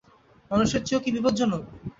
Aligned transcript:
মানুষের 0.51 0.81
চেয়েও 0.83 1.03
কি 1.03 1.09
বিপজ্জনক? 1.15 1.61